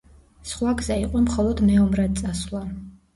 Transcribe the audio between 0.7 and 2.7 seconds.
გზა იყო მხოლოდ მეომრად წასვლა.